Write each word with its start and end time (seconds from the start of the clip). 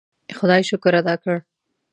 خدای 0.37 0.61
شکر 0.69 0.93
ادا 1.01 1.15
کړ. 1.23 1.35